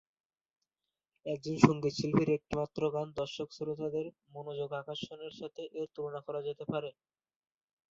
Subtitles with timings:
[1.25, 6.89] একজন সঙ্গীত শিল্পীর একটিমাত্র গান দর্শক-শ্রোতাদের মনোযোগ আকর্ষণের সাথে এর তুলনা করা যেতে পারে।